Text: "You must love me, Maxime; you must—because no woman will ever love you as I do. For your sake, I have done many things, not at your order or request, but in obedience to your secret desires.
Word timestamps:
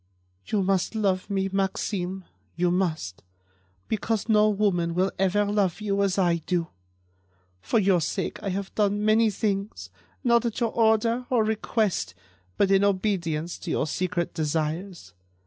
"You 0.47 0.63
must 0.63 0.95
love 0.95 1.29
me, 1.29 1.47
Maxime; 1.51 2.25
you 2.55 2.71
must—because 2.71 4.27
no 4.29 4.49
woman 4.49 4.95
will 4.95 5.11
ever 5.19 5.45
love 5.45 5.79
you 5.79 6.01
as 6.01 6.17
I 6.17 6.37
do. 6.37 6.69
For 7.61 7.77
your 7.77 8.01
sake, 8.01 8.41
I 8.41 8.49
have 8.49 8.73
done 8.73 9.05
many 9.05 9.29
things, 9.29 9.91
not 10.23 10.43
at 10.43 10.59
your 10.59 10.71
order 10.71 11.27
or 11.29 11.43
request, 11.43 12.15
but 12.57 12.71
in 12.71 12.83
obedience 12.83 13.59
to 13.59 13.69
your 13.69 13.85
secret 13.85 14.33
desires. 14.33 15.13